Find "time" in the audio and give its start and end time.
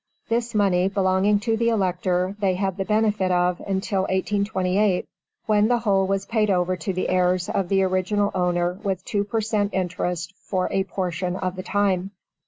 11.61-12.09